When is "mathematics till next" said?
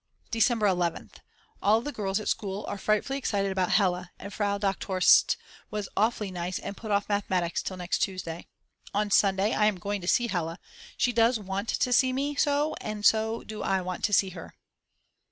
7.07-7.99